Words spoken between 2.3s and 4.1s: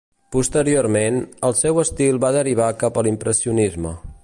derivar cap a l'impressionisme.